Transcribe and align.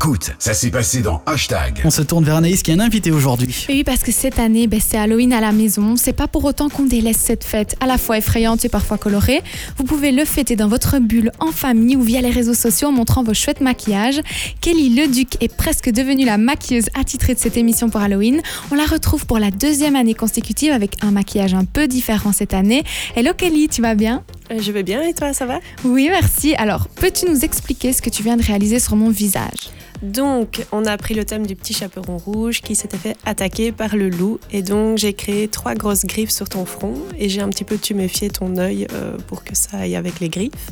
Écoute, 0.00 0.30
ça 0.38 0.54
s'est 0.54 0.70
passé 0.70 1.02
dans 1.02 1.22
Hashtag. 1.26 1.80
On 1.84 1.90
se 1.90 2.02
tourne 2.02 2.22
vers 2.22 2.36
Anaïs 2.36 2.62
qui 2.62 2.70
est 2.70 2.74
un 2.74 2.78
invité 2.78 3.10
aujourd'hui. 3.10 3.66
Oui, 3.68 3.82
parce 3.82 4.04
que 4.04 4.12
cette 4.12 4.38
année, 4.38 4.68
ben, 4.68 4.78
c'est 4.80 4.96
Halloween 4.96 5.32
à 5.32 5.40
la 5.40 5.50
maison. 5.50 5.96
C'est 5.96 6.12
pas 6.12 6.28
pour 6.28 6.44
autant 6.44 6.68
qu'on 6.68 6.84
délaisse 6.84 7.16
cette 7.16 7.42
fête, 7.42 7.74
à 7.80 7.86
la 7.86 7.98
fois 7.98 8.16
effrayante 8.16 8.64
et 8.64 8.68
parfois 8.68 8.96
colorée. 8.96 9.42
Vous 9.76 9.82
pouvez 9.82 10.12
le 10.12 10.24
fêter 10.24 10.54
dans 10.54 10.68
votre 10.68 11.00
bulle, 11.00 11.32
en 11.40 11.50
famille 11.50 11.96
ou 11.96 12.02
via 12.02 12.20
les 12.20 12.30
réseaux 12.30 12.54
sociaux 12.54 12.86
en 12.86 12.92
montrant 12.92 13.24
vos 13.24 13.34
chouettes 13.34 13.60
maquillages. 13.60 14.20
Kelly 14.60 14.90
Leduc 14.90 15.36
est 15.42 15.52
presque 15.52 15.90
devenue 15.90 16.24
la 16.24 16.38
maquilleuse 16.38 16.90
attitrée 16.94 17.34
de 17.34 17.40
cette 17.40 17.56
émission 17.56 17.90
pour 17.90 18.00
Halloween. 18.00 18.40
On 18.70 18.76
la 18.76 18.84
retrouve 18.84 19.26
pour 19.26 19.40
la 19.40 19.50
deuxième 19.50 19.96
année 19.96 20.14
consécutive 20.14 20.70
avec 20.70 21.02
un 21.02 21.10
maquillage 21.10 21.54
un 21.54 21.64
peu 21.64 21.88
différent 21.88 22.30
cette 22.30 22.54
année. 22.54 22.84
Hello 23.16 23.32
Kelly, 23.36 23.66
tu 23.66 23.82
vas 23.82 23.96
bien? 23.96 24.22
Euh, 24.52 24.60
Je 24.62 24.70
vais 24.70 24.84
bien 24.84 25.02
et 25.02 25.12
toi, 25.12 25.32
ça 25.32 25.44
va? 25.44 25.58
Oui, 25.84 26.06
merci. 26.08 26.54
Alors, 26.54 26.86
peux-tu 26.86 27.26
nous 27.28 27.44
expliquer 27.44 27.92
ce 27.92 28.00
que 28.00 28.10
tu 28.10 28.22
viens 28.22 28.36
de 28.36 28.44
réaliser 28.44 28.78
sur 28.78 28.94
mon 28.94 29.10
visage? 29.10 29.70
Donc, 30.02 30.64
on 30.72 30.84
a 30.84 30.96
pris 30.96 31.14
le 31.14 31.24
thème 31.24 31.46
du 31.46 31.56
petit 31.56 31.74
chaperon 31.74 32.18
rouge 32.18 32.60
qui 32.60 32.74
s'était 32.74 32.96
fait 32.96 33.16
attaquer 33.24 33.72
par 33.72 33.96
le 33.96 34.08
loup. 34.08 34.38
Et 34.52 34.62
donc, 34.62 34.98
j'ai 34.98 35.12
créé 35.12 35.48
trois 35.48 35.74
grosses 35.74 36.04
griffes 36.04 36.30
sur 36.30 36.48
ton 36.48 36.64
front 36.64 36.94
et 37.18 37.28
j'ai 37.28 37.40
un 37.40 37.48
petit 37.48 37.64
peu 37.64 37.78
tuméfié 37.78 38.30
ton 38.30 38.56
œil 38.58 38.86
euh, 38.92 39.16
pour 39.26 39.44
que 39.44 39.54
ça 39.54 39.78
aille 39.78 39.96
avec 39.96 40.20
les 40.20 40.28
griffes. 40.28 40.70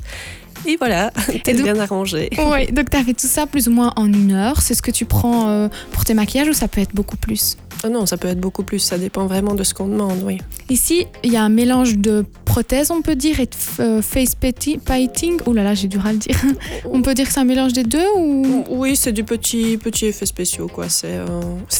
Et 0.66 0.76
voilà, 0.76 1.12
t'es 1.44 1.54
bien 1.54 1.78
arrangé. 1.78 2.30
Oui, 2.38 2.66
donc 2.72 2.90
tu 2.90 2.96
as 2.96 3.04
fait 3.04 3.14
tout 3.14 3.26
ça 3.26 3.46
plus 3.46 3.68
ou 3.68 3.72
moins 3.72 3.92
en 3.96 4.06
une 4.06 4.32
heure. 4.32 4.62
C'est 4.62 4.74
ce 4.74 4.82
que 4.82 4.90
tu 4.90 5.04
prends 5.04 5.48
euh, 5.48 5.68
pour 5.92 6.04
tes 6.04 6.14
maquillages 6.14 6.48
ou 6.48 6.54
ça 6.54 6.66
peut 6.66 6.80
être 6.80 6.94
beaucoup 6.94 7.16
plus? 7.16 7.56
Ah 7.84 7.88
non, 7.88 8.06
ça 8.06 8.16
peut 8.16 8.28
être 8.28 8.40
beaucoup 8.40 8.62
plus, 8.62 8.78
ça 8.78 8.96
dépend 8.96 9.26
vraiment 9.26 9.54
de 9.54 9.62
ce 9.62 9.74
qu'on 9.74 9.86
demande, 9.86 10.22
oui. 10.24 10.38
Ici, 10.70 11.06
il 11.22 11.32
y 11.32 11.36
a 11.36 11.42
un 11.42 11.50
mélange 11.50 11.98
de 11.98 12.24
prothèses, 12.56 12.90
on 12.90 13.02
peut 13.02 13.16
dire, 13.16 13.38
et 13.40 13.50
euh, 13.80 14.00
face 14.00 14.34
painti- 14.34 14.78
painting. 14.78 15.36
Oh 15.44 15.52
là 15.52 15.62
là, 15.62 15.74
j'ai 15.74 15.88
du 15.88 15.98
mal 15.98 16.06
à 16.06 16.12
le 16.12 16.18
dire. 16.18 16.36
on 16.90 17.02
peut 17.02 17.12
dire 17.12 17.26
que 17.26 17.32
c'est 17.34 17.40
un 17.40 17.44
mélange 17.44 17.74
des 17.74 17.82
deux 17.82 18.06
ou? 18.16 18.64
Oui, 18.70 18.96
c'est 18.96 19.12
du 19.12 19.24
petit, 19.24 19.76
petit 19.76 20.06
effet 20.06 20.24
spéciaux, 20.24 20.66
quoi. 20.66 20.88
C'est 20.88 21.16
euh, 21.18 21.26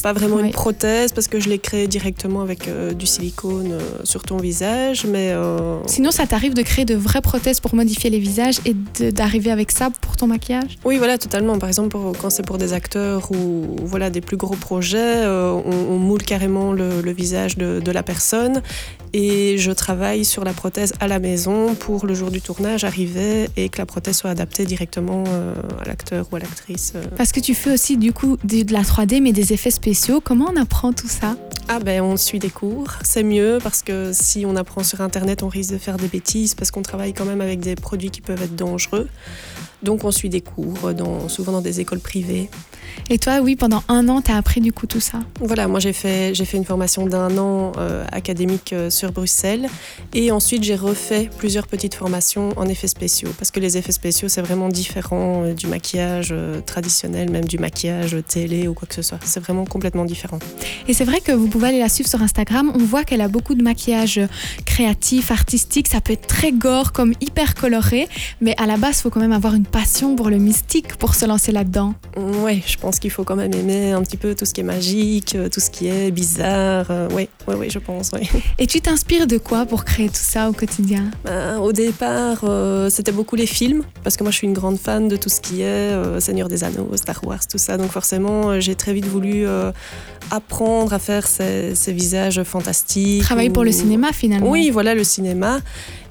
pas 0.03 0.13
vraiment 0.13 0.39
une 0.39 0.51
prothèse 0.51 1.13
parce 1.13 1.29
que 1.29 1.41
je 1.41 1.49
l'ai 1.49 1.59
créé 1.59 1.87
directement 1.87 2.43
avec 2.43 2.69
euh, 2.69 2.93
du 2.93 3.07
silicone 3.07 3.71
euh, 3.73 3.81
sur 4.05 4.23
ton 4.23 4.37
visage, 4.37 5.07
mais... 5.07 5.31
euh, 5.31 5.79
Sinon, 5.87 6.11
ça 6.11 6.27
t'arrive 6.27 6.53
de 6.53 6.61
créer 6.61 6.85
de 6.85 6.95
vraies 6.95 7.23
prothèses 7.23 7.61
pour 7.61 7.75
modifier 7.75 8.11
les 8.11 8.19
visages 8.19 8.57
et 8.67 8.75
d'arriver 9.13 9.51
avec 9.51 9.71
ça 9.71 9.89
pour 10.03 10.17
ton 10.17 10.27
maquillage? 10.27 10.77
Oui, 10.85 10.99
voilà, 10.99 11.17
totalement. 11.17 11.59
Par 11.59 11.71
exemple, 11.71 11.89
pour- 11.89 12.13
quand 12.21 12.29
c'est 12.29 12.45
pour 12.45 12.59
des 12.59 12.75
acteurs 12.75 13.31
ou 13.33 13.77
voilà 13.83 14.11
des 14.11 14.21
plus 14.21 14.37
gros 14.37 14.57
projets, 14.57 15.25
on, 15.27 15.63
on 15.95 15.97
moule 15.99 16.23
carrément 16.23 16.73
le, 16.73 17.01
le 17.01 17.13
visage 17.13 17.57
de, 17.57 17.81
de 17.81 17.91
la 17.93 18.03
personne 18.03 18.61
et 19.19 19.57
je 19.57 19.73
travaille 19.73 20.27
sur 20.27 20.45
la 20.45 20.53
prothèse 20.53 20.93
à 21.01 21.09
la 21.09 21.19
maison 21.19 21.75
pour 21.75 22.05
le 22.07 22.13
jour 22.13 22.31
du 22.31 22.43
tournage 22.43 22.85
arriver 22.85 23.49
et 23.57 23.71
que 23.71 23.79
la 23.79 23.87
prothèse 23.87 24.19
soit 24.19 24.29
adaptée 24.29 24.67
directement 24.67 25.25
euh, 25.29 25.55
à 25.81 25.89
l'acteur 25.89 26.27
ou 26.31 26.37
à 26.37 26.39
l'actrice. 26.39 26.93
euh. 26.95 27.03
Parce 27.17 27.33
que 27.33 27.41
tu 27.41 27.55
fais 27.55 27.73
aussi 27.73 27.97
du 27.97 28.13
coup 28.13 28.37
de, 28.45 28.63
de 28.63 28.73
la 28.75 28.83
3D 28.83 29.23
mais 29.23 29.33
des 29.33 29.55
effets 29.55 29.71
spéciaux. 29.71 30.21
Comment 30.23 30.51
on 30.55 30.61
apprend 30.61 30.93
tout 30.93 31.09
ça? 31.09 31.35
Ah 31.69 31.79
ben, 31.79 32.03
on 32.03 32.19
suit 32.19 32.39
des 32.39 32.51
cours. 32.51 32.89
C'est 33.03 33.23
mieux 33.23 33.59
parce 33.63 33.83
que 33.83 34.11
si 34.13 34.45
on 34.47 34.55
apprend 34.55 34.85
sur 34.85 35.01
Internet, 35.01 35.43
on 35.43 35.49
risque 35.49 35.73
de 35.73 35.79
faire 35.79 35.97
des 35.97 36.09
bêtises 36.09 36.55
parce 36.55 36.71
qu'on 36.71 36.83
travaille 36.83 37.15
quand 37.15 37.25
même 37.25 37.41
avec 37.41 37.61
des 37.61 37.75
produits 37.75 38.11
qui 38.11 38.21
peuvent 38.21 38.43
être 38.43 38.55
dangereux. 38.55 39.09
Donc 39.83 40.05
on 40.05 40.11
suit 40.11 40.29
des 40.29 40.41
cours, 40.41 40.95
dans, 40.95 41.29
souvent 41.29 41.53
dans 41.53 41.61
des 41.61 41.81
écoles 41.81 42.01
privées. 42.01 42.49
Et 43.11 43.19
toi, 43.19 43.39
oui, 43.41 43.57
pendant 43.57 43.83
un 43.89 44.09
an, 44.09 44.21
tu 44.21 44.33
as 44.33 44.37
appris 44.37 44.61
du 44.61 44.73
coup 44.73 44.87
tout 44.87 45.01
ça? 45.01 45.21
Voilà, 45.41 45.69
moi 45.69 45.81
j'ai 45.81 45.93
fait, 45.93 46.35
j'ai 46.35 46.45
fait 46.45 46.57
une 46.57 46.65
formation 46.65 47.07
d'un 47.07 47.37
an 47.39 47.73
euh, 47.79 48.05
académique 48.11 48.73
euh, 48.73 48.91
sur 48.91 49.13
Bruxelles 49.13 49.69
et 50.13 50.33
ensuite 50.33 50.65
j'ai 50.65 50.75
refait 50.75 51.31
plusieurs 51.39 51.67
petites 51.67 51.95
formations 51.95 52.51
en 52.57 52.67
effets 52.67 52.89
spéciaux 52.89 53.31
parce 53.39 53.51
que 53.51 53.61
les 53.61 53.77
effets 53.77 53.93
spéciaux 53.93 54.29
c'est 54.29 54.43
vraiment 54.43 54.69
différent 54.69 55.45
euh, 55.45 55.55
du 55.55 55.67
maquillage 55.67 56.35
traditionnel, 56.65 57.31
même 57.31 57.45
du 57.45 57.59
maquillage 57.59 58.17
télé 58.27 58.67
ou 58.67 58.75
quoi 58.75 58.89
que 58.89 58.95
ce 58.95 59.03
soit. 59.03 59.19
C'est 59.25 59.41
vraiment 59.41 59.67
complètement 59.67 60.05
différent. 60.05 60.39
Et 60.89 60.95
c'est 60.95 61.05
vrai 61.05 61.21
que 61.21 61.33
vous 61.33 61.49
pouvez 61.49 61.69
aller 61.69 61.79
la 61.79 61.89
suivre 61.89 62.09
sur 62.09 62.23
Instagram. 62.23 62.73
On 62.75 62.85
voit 62.85 63.05
qu'elle 63.05 63.21
a 63.21 63.29
beaucoup 63.29 63.55
de 63.55 63.63
maquillage 63.63 64.21
créatif, 64.65 65.31
artistique. 65.31 65.89
Ça 65.89 66.01
peut 66.01 66.13
être 66.13 66.27
très 66.27 66.53
gore, 66.53 66.93
comme 66.93 67.13
hyper 67.21 67.55
coloré. 67.55 68.09
Mais 68.41 68.55
à 68.59 68.67
la 68.67 68.77
base, 68.77 68.99
il 68.99 69.03
faut 69.03 69.11
quand 69.11 69.21
même 69.21 69.33
avoir 69.33 69.55
une 69.55 69.66
passion 69.71 70.17
pour 70.17 70.31
le 70.31 70.39
mystique 70.39 70.97
pour 70.97 71.15
se 71.15 71.27
lancer 71.27 71.53
là-dedans. 71.53 71.95
Ouais, 72.17 72.63
je 72.67 72.77
pense 72.77 72.99
qu'il 72.99 73.11
faut 73.11 73.25
quand 73.25 73.37
même 73.37 73.53
aimer 73.55 73.93
un 73.93 74.03
petit 74.03 74.17
peu 74.17 74.35
tout 74.35 74.45
ce 74.45 74.55
qui 74.55 74.61
est 74.61 74.65
magique, 74.65 75.35
euh, 75.35 75.49
tout 75.49 75.61
ce 75.61 75.71
qui 75.71 75.89
est 75.89 76.11
bizarre. 76.11 76.87
ouais, 77.13 77.29
ouais, 77.47 77.55
ouais, 77.55 77.71
je 77.71 77.79
pense. 77.79 78.11
Et 78.59 78.67
tu 78.67 78.81
t'inspires 78.81 79.27
de 79.27 79.39
quoi 79.39 79.67
pour 79.67 79.85
créer 79.85 80.09
tout 80.09 80.15
ça 80.15 80.49
au 80.49 80.53
quotidien? 80.53 81.11
Ben, 81.25 81.59
au 81.59 81.73
départ, 81.73 82.41
euh, 82.45 82.89
c'était 82.91 83.13
beaucoup 83.13 83.37
les 83.37 83.47
films, 83.47 83.83
parce 84.03 84.17
que 84.17 84.23
moi 84.23 84.31
je 84.31 84.37
suis 84.39 84.47
une 84.47 84.55
grande 84.55 84.79
fan 84.79 85.09
de 85.09 85.17
tout 85.17 85.29
ce 85.29 85.41
qui 85.41 85.63
est 85.63 85.65
euh, 85.65 86.21
Seigneur 86.21 86.49
des 86.49 86.65
Anneaux, 86.65 86.91
Star 86.97 87.23
Wars, 87.25 87.47
tout 87.47 87.59
ça. 87.59 87.77
Donc 87.77 87.91
forcément, 87.91 88.61
j'ai 88.61 88.75
très 88.75 88.93
vite 88.93 89.07
voulu 89.07 89.47
euh, 89.47 89.73
apprendre 90.31 90.93
à 90.93 90.99
faire 90.99 91.27
ces, 91.27 91.75
ces 91.75 91.93
visages 91.93 92.43
fantastiques. 92.43 93.23
Travailler 93.23 93.51
pour 93.51 93.65
le 93.65 93.73
cinéma 93.73 94.13
finalement. 94.13 94.51
Oui, 94.51 94.71
voilà 94.71 94.95
le 94.95 95.05
cinéma. 95.05 95.61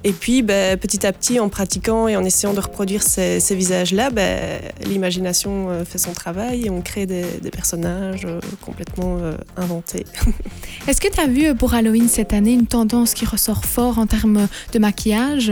Et 0.06 0.12
puis, 0.12 0.42
ben, 0.42 0.78
petit 0.78 1.04
à 1.04 1.12
petit, 1.12 1.40
en 1.40 1.48
pratiquant 1.48 2.06
et 2.06 2.16
en 2.16 2.22
essayant 2.22 2.54
de 2.54 2.60
reproduire 2.60 3.02
ces, 3.02 3.40
ces 3.40 3.56
visages-là, 3.56 4.10
ben, 4.10 4.60
l'imagination 4.84 5.68
euh, 5.68 5.84
fait 5.84 5.98
son 5.98 6.12
travail 6.12 6.66
et 6.66 6.70
on 6.70 6.80
crée 6.80 7.06
des, 7.06 7.24
des 7.42 7.50
personnages 7.50 8.24
euh, 8.24 8.38
complètement 8.60 9.18
euh, 9.18 9.32
inventés. 9.56 10.06
Est-ce 10.86 11.00
que 11.00 11.12
tu 11.12 11.18
as 11.18 11.26
vu 11.26 11.56
pour 11.56 11.74
Halloween 11.74 12.08
cette 12.08 12.32
année 12.32 12.52
une 12.52 12.68
tendance 12.68 13.14
qui 13.14 13.26
ressort 13.26 13.64
fort 13.64 13.98
en 13.98 14.06
termes 14.06 14.46
de 14.72 14.78
maquillage? 14.78 15.50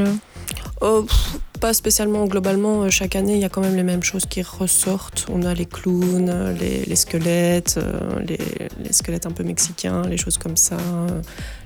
Oh, 0.81 1.03
pff, 1.03 1.41
pas 1.65 1.73
spécialement. 1.73 2.27
Globalement, 2.27 2.83
euh, 2.83 2.91
chaque 2.91 3.17
année, 3.17 3.37
il 3.37 3.41
y 3.41 3.45
a 3.47 3.49
quand 3.49 3.63
même 3.63 3.75
les 3.75 3.83
mêmes 3.83 4.03
choses 4.03 4.27
qui 4.27 4.43
ressortent. 4.43 5.25
On 5.33 5.45
a 5.45 5.55
les 5.55 5.65
clowns, 5.65 6.29
euh, 6.29 6.53
les, 6.53 6.85
les 6.85 6.97
squelettes, 6.97 7.77
euh, 7.79 8.21
les, 8.29 8.39
les 8.85 8.93
squelettes 8.93 9.25
un 9.25 9.31
peu 9.31 9.45
mexicains, 9.45 10.03
les 10.03 10.19
choses 10.19 10.37
comme 10.37 10.59
ça. 10.59 10.77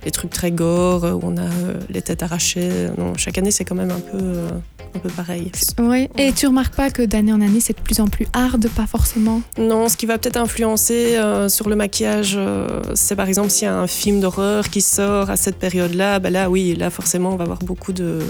Les 0.04 0.12
trucs 0.12 0.30
très 0.30 0.52
gore, 0.52 1.02
où 1.02 1.20
on 1.24 1.36
a 1.36 1.50
les 1.90 2.00
têtes 2.00 2.22
arrachées. 2.22 2.90
Non, 2.96 3.14
chaque 3.16 3.38
année, 3.38 3.50
c'est 3.50 3.64
quand 3.64 3.74
même 3.74 3.90
un 3.90 3.98
peu, 3.98 4.22
un 4.94 4.98
peu 5.00 5.08
pareil. 5.08 5.50
Oui. 5.80 6.08
Et 6.16 6.32
tu 6.32 6.46
remarques 6.46 6.76
pas 6.76 6.90
que 6.90 7.02
d'année 7.02 7.32
en 7.32 7.40
année, 7.40 7.58
c'est 7.58 7.76
de 7.76 7.82
plus 7.82 7.98
en 7.98 8.06
plus 8.06 8.28
hard, 8.32 8.68
pas 8.68 8.86
forcément? 8.86 9.42
Non, 9.58 9.88
ce 9.88 9.96
qui 9.96 10.06
va 10.06 10.16
peut-être 10.18 10.36
influencer 10.36 11.16
euh, 11.16 11.48
sur 11.48 11.68
le 11.68 11.74
maquillage, 11.74 12.34
euh, 12.36 12.68
c'est 12.94 13.16
par 13.16 13.26
exemple 13.26 13.50
s'il 13.50 13.64
y 13.64 13.68
a 13.68 13.76
un 13.76 13.88
film 13.88 14.20
d'horreur 14.20 14.68
qui 14.70 14.80
sort 14.80 15.28
à 15.28 15.36
cette 15.36 15.56
période-là, 15.56 16.20
ben 16.20 16.32
là 16.32 16.48
oui, 16.48 16.76
là 16.76 16.88
forcément 16.90 17.30
on 17.32 17.36
va 17.36 17.44
avoir 17.44 17.58
beaucoup 17.58 17.92
de, 17.92 18.20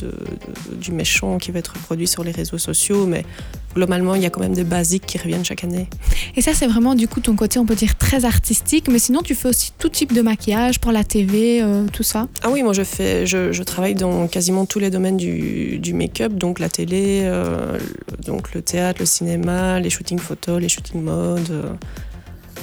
de- 0.00 0.06
de- 0.06 0.74
du 0.74 0.90
méchant 1.04 1.36
qui 1.36 1.50
va 1.50 1.58
être 1.58 1.74
reproduit 1.74 2.06
sur 2.06 2.24
les 2.24 2.30
réseaux 2.32 2.56
sociaux, 2.56 3.04
mais 3.06 3.26
globalement 3.74 4.14
il 4.14 4.22
y 4.22 4.26
a 4.26 4.30
quand 4.30 4.40
même 4.40 4.54
des 4.54 4.64
basiques 4.64 5.04
qui 5.04 5.18
reviennent 5.18 5.44
chaque 5.44 5.62
année. 5.64 5.86
Et 6.34 6.40
ça, 6.40 6.52
c'est 6.54 6.66
vraiment 6.66 6.94
du 6.94 7.06
coup 7.08 7.20
ton 7.20 7.36
côté, 7.36 7.58
on 7.58 7.66
peut 7.66 7.74
dire, 7.74 7.94
très 7.98 8.24
artistique. 8.24 8.88
Mais 8.88 8.98
sinon, 8.98 9.20
tu 9.20 9.34
fais 9.34 9.48
aussi 9.48 9.72
tout 9.78 9.90
type 9.90 10.14
de 10.14 10.22
maquillage 10.22 10.80
pour 10.80 10.92
la 10.92 11.04
TV, 11.04 11.60
euh, 11.62 11.84
tout 11.92 12.02
ça? 12.02 12.26
Ah 12.42 12.48
oui, 12.50 12.62
moi 12.62 12.72
je 12.72 12.84
fais, 12.84 13.26
je, 13.26 13.52
je 13.52 13.62
travaille 13.62 13.94
dans 13.94 14.26
quasiment 14.28 14.64
tous 14.64 14.78
les 14.78 14.88
domaines 14.90 15.18
du, 15.18 15.78
du 15.78 15.92
make-up, 15.92 16.32
donc 16.32 16.58
la 16.58 16.70
télé, 16.70 17.20
euh, 17.24 17.78
le- 17.78 18.24
donc 18.24 18.54
le 18.54 18.62
théâtre, 18.62 19.00
le 19.00 19.06
cinéma, 19.06 19.78
les 19.80 19.90
shootings 19.90 20.18
photos, 20.18 20.58
les 20.58 20.70
shootings 20.70 21.02
mode, 21.02 21.50
euh, 21.50 21.72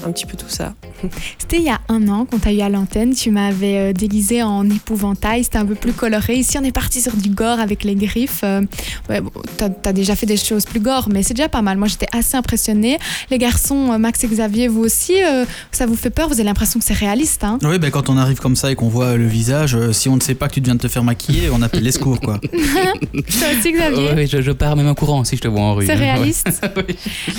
un 0.03 0.11
petit 0.11 0.25
peu 0.25 0.35
tout 0.35 0.49
ça. 0.49 0.73
C'était 1.37 1.57
il 1.57 1.63
y 1.63 1.69
a 1.69 1.79
un 1.89 2.07
an 2.07 2.25
qu'on 2.25 2.39
t'a 2.39 2.51
eu 2.53 2.61
à 2.61 2.69
l'antenne. 2.69 3.13
Tu 3.13 3.31
m'avais 3.31 3.77
euh, 3.77 3.93
déguisé 3.93 4.43
en 4.43 4.69
épouvantail. 4.69 5.43
C'était 5.43 5.57
un 5.57 5.65
peu 5.65 5.75
plus 5.75 5.93
coloré. 5.93 6.35
Ici, 6.35 6.57
on 6.59 6.63
est 6.63 6.71
parti 6.71 7.01
sur 7.01 7.15
du 7.15 7.29
gore 7.29 7.59
avec 7.59 7.83
les 7.83 7.95
griffes. 7.95 8.41
Euh, 8.43 8.61
ouais, 9.09 9.21
bon, 9.21 9.31
t'as 9.57 9.69
as 9.85 9.93
déjà 9.93 10.15
fait 10.15 10.25
des 10.25 10.37
choses 10.37 10.65
plus 10.65 10.79
gore, 10.79 11.09
mais 11.11 11.23
c'est 11.23 11.33
déjà 11.33 11.49
pas 11.49 11.61
mal. 11.61 11.77
Moi, 11.77 11.87
j'étais 11.87 12.07
assez 12.11 12.35
impressionnée. 12.35 12.97
Les 13.29 13.37
garçons, 13.37 13.91
euh, 13.91 13.97
Max 13.97 14.23
et 14.23 14.27
Xavier, 14.27 14.67
vous 14.67 14.81
aussi, 14.81 15.21
euh, 15.23 15.45
ça 15.71 15.85
vous 15.85 15.95
fait 15.95 16.09
peur? 16.09 16.27
Vous 16.27 16.35
avez 16.35 16.43
l'impression 16.43 16.79
que 16.79 16.85
c'est 16.85 16.93
réaliste, 16.93 17.43
hein? 17.43 17.59
Oui, 17.63 17.79
ben 17.79 17.91
quand 17.91 18.09
on 18.09 18.17
arrive 18.17 18.39
comme 18.39 18.55
ça 18.55 18.71
et 18.71 18.75
qu'on 18.75 18.89
voit 18.89 19.17
le 19.17 19.27
visage, 19.27 19.75
euh, 19.75 19.93
si 19.93 20.09
on 20.09 20.15
ne 20.15 20.21
sait 20.21 20.35
pas 20.35 20.47
que 20.47 20.55
tu 20.55 20.61
viens 20.61 20.75
de 20.75 20.79
te 20.79 20.87
faire 20.87 21.03
maquiller, 21.03 21.49
on 21.51 21.61
appelle 21.61 21.83
les 21.83 21.91
secours 21.91 22.19
quoi. 22.19 22.39
Toi 22.51 23.47
aussi, 23.59 23.71
Xavier? 23.71 24.27
Je, 24.27 24.41
je 24.41 24.51
pars 24.51 24.75
même 24.75 24.87
en 24.87 24.93
courant 24.93 25.23
si 25.23 25.35
je 25.35 25.41
te 25.41 25.47
vois 25.47 25.61
en 25.61 25.75
rue. 25.75 25.85
C'est 25.85 25.93
hein. 25.93 25.97
réaliste? 25.97 26.61
Oui. 26.77 26.95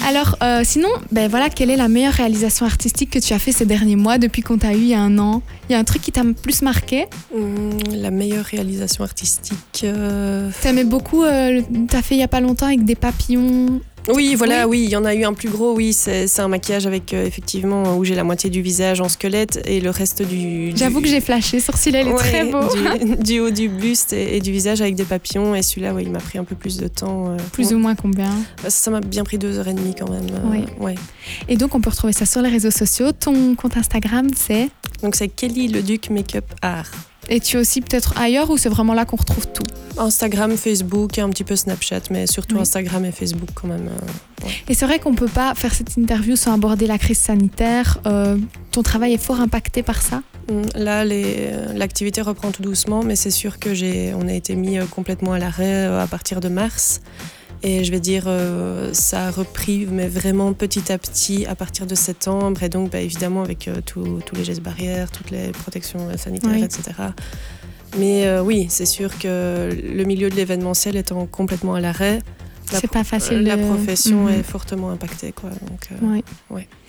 Alors, 0.07 0.37
euh, 0.43 0.63
sinon, 0.65 0.89
ben 1.11 1.29
voilà, 1.29 1.51
quelle 1.51 1.71
est 1.71 1.77
la 1.77 1.89
meilleure 1.89 2.15
réalisation 2.15 2.67
artistique 2.67 3.11
que 3.11 3.19
tu 3.19 3.33
as 3.33 3.39
fait 3.39 3.52
ces 3.53 3.67
derniers 3.67 3.97
mois 3.97 4.19
depuis 4.19 4.43
qu'on 4.43 4.59
t'a 4.59 4.73
eu 4.75 4.79
il 4.79 4.89
y 4.89 4.95
a 4.95 5.01
un 5.01 5.19
an? 5.19 5.43
Il 5.69 5.73
y 5.73 5.77
a 5.77 5.79
un 5.79 5.85
truc 5.85 6.03
qui 6.03 6.13
t'a 6.13 6.23
plus 6.43 6.63
marqué? 6.63 7.07
Hum, 7.35 7.71
la 7.93 8.11
meilleure 8.11 8.45
réalisation 8.45 9.05
artistique. 9.05 9.83
euh, 9.85 10.51
T'aimais 10.63 10.85
beaucoup, 10.85 11.23
euh, 11.25 11.61
t'as 11.89 12.03
fait 12.03 12.15
il 12.17 12.19
y 12.19 12.23
a 12.25 12.29
pas 12.29 12.41
longtemps 12.41 12.67
avec 12.67 12.85
des 12.85 12.95
papillons? 12.95 13.81
Oui, 14.09 14.35
voilà, 14.35 14.67
oui, 14.67 14.83
il 14.85 14.91
y 14.91 14.97
en 14.97 15.05
a 15.05 15.15
eu 15.15 15.25
un 15.25 15.33
plus 15.33 15.49
gros, 15.49 15.75
oui, 15.75 15.93
c'est 15.93 16.27
un 16.41 16.49
maquillage 16.49 16.87
avec 16.87 17.15
euh, 17.15 17.25
effectivement 17.25 17.97
où 17.97 18.05
j'ai 18.05 18.15
la 18.17 18.25
moitié 18.25 18.51
du 18.51 18.61
visage 18.61 19.01
en 19.01 19.09
squelette 19.09 19.61
et 19.65 19.81
le 19.81 19.91
reste 19.91 20.23
du. 20.23 20.73
du- 20.73 20.77
J'avoue 20.77 21.01
que 21.01 21.07
j'ai 21.09 21.21
flashé 21.21 21.61
sur 21.61 21.77
celui-là, 21.79 22.01
il 22.03 22.09
est 22.09 22.13
Ouais, 22.13 22.19
très 22.19 22.45
beau. 22.45 22.61
Du, 22.75 23.17
du 23.23 23.41
haut 23.41 23.51
du 23.51 23.69
buste 23.69 24.13
et, 24.13 24.37
et 24.37 24.41
du 24.41 24.51
visage 24.51 24.81
avec 24.81 24.97
des 24.97 25.05
papillons. 25.05 25.55
Et 25.55 25.63
celui-là, 25.63 25.95
ouais, 25.95 26.03
il 26.03 26.11
m'a 26.11 26.19
pris 26.19 26.39
un 26.39 26.45
peu 26.45 26.57
plus 26.57 26.77
de 26.79 26.89
temps. 26.89 27.29
euh, 27.31 27.37
Plus 27.53 27.73
ou 27.73 27.79
moins 27.79 27.95
combien? 27.95 28.31
Bah, 28.63 28.71
Ça 28.71 28.91
m'a 28.91 29.01
bien 29.01 29.23
pris 29.25 29.39
deux 29.39 29.59
heures 29.59 29.69
et 29.69 29.75
demie 29.75 29.95
quand 29.97 30.11
même. 30.11 30.27
euh, 30.33 30.51
Oui. 30.51 30.65
ouais. 30.81 30.95
Et 31.49 31.57
donc, 31.57 31.75
on 31.75 31.81
peut 31.81 31.91
retrouver 31.91 32.13
ça 32.13 32.27
sur 32.27 32.43
les 32.43 32.49
réseaux 32.51 32.71
sociaux. 32.73 33.13
Ton 33.13 33.55
compte 33.55 33.77
Instagram, 33.77 34.27
c'est? 34.37 34.69
Donc 35.03 35.15
c'est 35.15 35.29
Kelly 35.29 35.69
le 35.69 35.83
Duc 35.83 36.11
Makeup 36.11 36.45
Art. 36.61 36.91
Et 37.29 37.41
tu 37.41 37.57
es 37.57 37.61
aussi 37.61 37.81
peut-être 37.81 38.19
ailleurs 38.19 38.51
ou 38.51 38.57
c'est 38.57 38.69
vraiment 38.69 38.95
là 38.95 39.05
qu'on 39.05 39.17
retrouve 39.17 39.47
tout? 39.49 39.63
Instagram, 39.99 40.57
Facebook 40.57 41.19
et 41.19 41.21
un 41.21 41.29
petit 41.31 41.45
peu 41.45 41.55
Snapchat, 41.57 42.01
mais 42.11 42.27
surtout 42.27 42.57
Oui. 42.57 42.63
Instagram 42.63 43.05
et 43.05 43.13
Facebook 43.13 43.49
quand 43.55 43.69
même. 43.69 43.89
euh. 43.89 44.47
Et 44.69 44.75
c'est 44.75 44.87
vrai 44.87 44.99
qu'on 44.99 45.15
peut 45.15 45.29
pas 45.29 45.55
faire 45.55 45.73
cette 45.75 45.97
interview 45.97 46.35
sans 46.35 46.53
aborder 46.55 46.87
la 46.87 46.99
crise 46.99 47.19
sanitaire. 47.19 48.01
Euh, 48.07 48.37
ton 48.73 48.83
travail 48.83 49.13
est 49.15 49.19
fort 49.23 49.41
impacté 49.41 49.83
par 49.83 50.03
ça? 50.03 50.23
Mm, 50.51 50.63
Là, 50.81 51.05
euh, 51.05 51.73
l'activité 51.75 52.23
reprend 52.23 52.51
tout 52.51 52.63
doucement, 52.63 53.03
mais 53.05 53.15
c'est 53.17 53.31
sûr 53.31 53.59
que 53.59 53.73
j'ai, 53.75 54.13
on 54.15 54.27
a 54.29 54.33
été 54.33 54.57
mis 54.57 54.79
complètement 54.89 55.33
à 55.35 55.39
l'arrêt 55.39 55.85
à 55.87 56.07
partir 56.07 56.41
de 56.41 56.49
mars. 56.49 57.01
Et 57.65 57.85
je 57.85 57.93
vais 57.93 58.01
dire, 58.01 58.25
euh, 58.27 58.93
ça 58.93 59.29
a 59.29 59.31
repris, 59.31 59.87
mais 59.91 60.09
vraiment 60.09 60.53
petit 60.53 60.91
à 60.91 60.99
petit 60.99 61.47
à 61.47 61.55
partir 61.55 61.87
de 61.87 61.95
septembre. 61.95 62.61
Et 62.63 62.69
donc, 62.69 62.91
bah, 62.91 63.01
évidemment, 63.01 63.43
avec 63.43 63.69
euh, 63.69 63.81
tous 63.87 64.21
les 64.35 64.45
gestes 64.45 64.63
barrières, 64.63 65.11
toutes 65.13 65.31
les 65.31 65.53
protections 65.53 66.09
euh, 66.09 66.17
sanitaires, 66.17 66.51
Oui. 66.55 66.65
etc. 66.65 66.83
Mais 67.99 68.27
euh, 68.27 68.43
oui, 68.43 68.67
c'est 68.69 68.87
sûr 68.87 69.17
que 69.19 69.69
le 69.71 70.05
milieu 70.05 70.29
de 70.29 70.35
l'événementiel 70.35 70.97
étant 70.97 71.25
complètement 71.27 71.75
à 71.75 71.81
l'arrêt, 71.81 72.21
la, 72.73 72.81
C'est 72.81 72.89
pas 72.91 73.05
facile. 73.05 73.43
la 73.43 73.57
de- 73.57 73.63
profession 73.65 74.25
Mhm. 74.25 74.29
est 74.31 74.43
fortement 74.43 74.91
impactée. 74.91 75.31
Quoi. 75.33 75.51
Donc, 75.51 75.89
Ouais. 76.11 76.25
Ouais. 76.51 76.69